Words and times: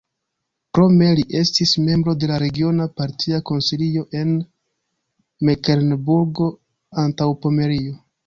Krome 0.75 1.07
li 1.17 1.23
estis 1.39 1.73
membro 1.89 2.13
de 2.21 2.29
la 2.31 2.39
regiona 2.43 2.87
partia 3.01 3.41
konsilio 3.51 4.05
en 4.21 4.31
Meklenburgo-Antaŭpomerio. 5.51 7.93